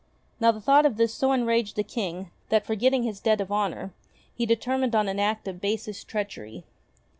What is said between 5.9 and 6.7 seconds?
treachery.